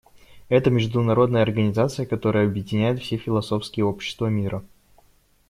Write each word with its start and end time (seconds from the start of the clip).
Это 0.49 0.71
международная 0.71 1.43
организация, 1.43 2.07
которая 2.07 2.47
объединяет 2.47 2.99
все 3.01 3.17
философские 3.17 3.85
общества 3.85 4.25
мира. 4.25 4.65